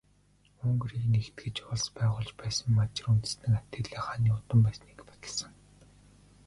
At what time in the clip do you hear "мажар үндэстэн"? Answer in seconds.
2.77-3.53